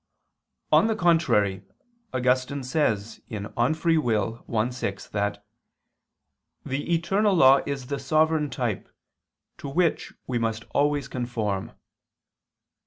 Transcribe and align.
On 0.71 0.87
the 0.87 0.95
contrary, 0.95 1.63
Augustine 2.11 2.63
says 2.63 3.21
(De 3.29 3.37
Lib. 3.41 3.53
Arb. 3.53 4.67
i, 4.67 4.69
6) 4.71 5.07
that 5.09 5.45
"the 6.65 6.91
eternal 6.91 7.35
law 7.35 7.59
is 7.67 7.85
the 7.85 7.99
sovereign 7.99 8.49
type, 8.49 8.89
to 9.59 9.69
which 9.69 10.11
we 10.25 10.39
must 10.39 10.63
always 10.73 11.07
conform." 11.07 11.73